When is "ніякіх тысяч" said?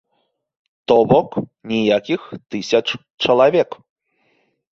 1.73-2.87